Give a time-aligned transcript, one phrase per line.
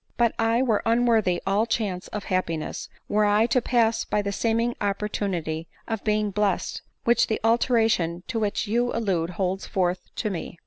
[0.17, 4.73] "But I were unworthy all chance of happiness, were I to pass by die seeming
[4.81, 10.59] opportunity of being blest, which the alteration to which you allude holds forth to me."